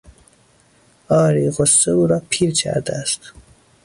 آری، 1.09 1.51
غصه 1.51 1.91
او 1.91 2.07
را 2.07 2.21
پیر 2.29 2.53
کرده 2.53 2.93
است. 2.95 3.31